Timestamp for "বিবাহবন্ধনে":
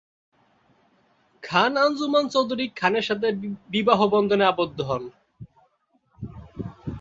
3.69-4.45